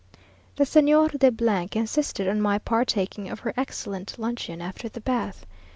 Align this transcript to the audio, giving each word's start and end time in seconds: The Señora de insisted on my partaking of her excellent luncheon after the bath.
The 0.55 0.63
Señora 0.63 1.19
de 1.19 1.77
insisted 1.77 2.27
on 2.27 2.41
my 2.41 2.57
partaking 2.57 3.29
of 3.29 3.41
her 3.41 3.53
excellent 3.55 4.17
luncheon 4.17 4.59
after 4.59 4.89
the 4.89 4.99
bath. 5.01 5.45